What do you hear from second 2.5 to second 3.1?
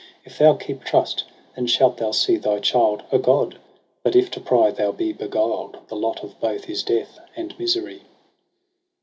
child